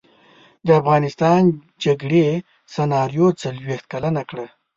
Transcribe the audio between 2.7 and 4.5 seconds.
سناریو څلویښت کلنه کړه.